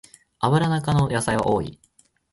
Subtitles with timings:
[0.39, 1.79] アブラナ科の野菜は多い